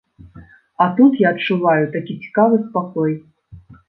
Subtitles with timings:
[0.85, 3.13] А тут я адчуваю такі цікавы спакой.